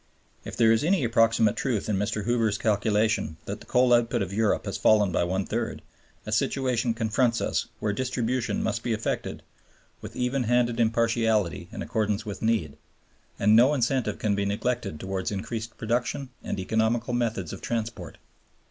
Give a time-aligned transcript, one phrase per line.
[0.43, 2.23] If there is any approximate truth in Mr.
[2.23, 5.83] Hoover's calculation that the coal output of Europe has fallen by one third,
[6.25, 9.43] a situation confronts us where distribution must be effected
[10.01, 12.77] with even handed impartiality in accordance with need,
[13.37, 18.17] and no incentive can be neglected towards increased production and economical methods of transport.